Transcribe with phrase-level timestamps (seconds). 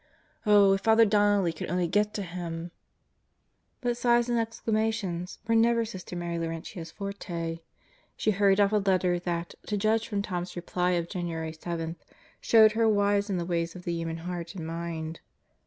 [0.47, 2.71] Oh, if Father Donnelly could only get to him 1"
[3.81, 7.59] But sighs and exclamations were never Sister Mary Lauren tia's forte.
[8.17, 11.97] She hurried off a letter that, to judge from Tom's reply of January 7,
[12.39, 15.19] showed her wise in the ways of the human heart and mind.